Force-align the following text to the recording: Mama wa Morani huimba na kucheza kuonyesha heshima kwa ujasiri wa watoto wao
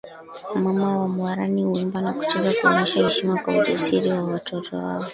Mama 0.55 0.97
wa 0.99 1.07
Morani 1.07 1.63
huimba 1.63 2.01
na 2.01 2.13
kucheza 2.13 2.53
kuonyesha 2.61 3.03
heshima 3.03 3.37
kwa 3.43 3.57
ujasiri 3.57 4.09
wa 4.09 4.23
watoto 4.23 4.77
wao 4.77 5.03